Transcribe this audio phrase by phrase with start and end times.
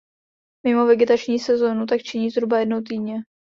[0.65, 3.15] Mimo vegetační sezónu tak činí zhruba jednou týdně.